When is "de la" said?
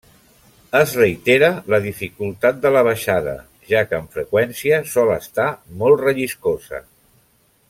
2.63-2.83